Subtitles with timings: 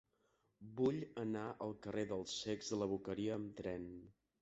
[0.79, 3.91] Vull anar al carrer dels Cecs de la Boqueria amb tren.